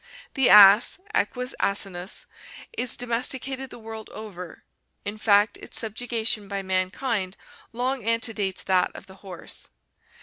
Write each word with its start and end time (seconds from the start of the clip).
The 0.33 0.49
ass, 0.49 0.97
Equus 1.13 1.53
asinus, 1.59 2.25
is 2.75 2.97
domesticated 2.97 3.69
the 3.69 3.77
world 3.77 4.09
over, 4.09 4.63
in 5.05 5.19
fact 5.19 5.57
its 5.57 5.79
subjugation 5.79 6.47
by 6.47 6.63
mankind 6.63 7.37
long 7.71 8.03
antedates 8.03 8.63
that 8.63 8.89
of 8.95 9.05
the 9.05 9.17
horse. 9.21 9.69